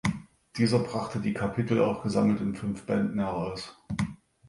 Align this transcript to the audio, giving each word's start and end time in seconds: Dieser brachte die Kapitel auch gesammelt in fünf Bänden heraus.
Dieser 0.57 0.79
brachte 0.79 1.19
die 1.19 1.35
Kapitel 1.35 1.79
auch 1.79 2.01
gesammelt 2.01 2.41
in 2.41 2.55
fünf 2.55 2.87
Bänden 2.87 3.19
heraus. 3.19 3.79